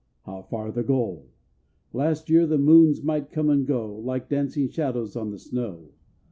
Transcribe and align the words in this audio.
How 0.23 0.41
far 0.41 0.71
the 0.71 0.81
goal! 0.81 1.29
Last 1.93 2.27
year 2.27 2.47
the 2.47 2.57
moons 2.57 3.03
might 3.03 3.29
come 3.31 3.51
and 3.51 3.67
go 3.67 3.95
Like 3.99 4.29
dancing 4.29 4.67
shadows 4.67 5.15
on 5.15 5.29
the 5.29 5.37
snow. 5.37 5.89